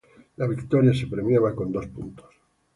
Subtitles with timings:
[0.37, 2.33] La victoria se premiaba con dos puntos.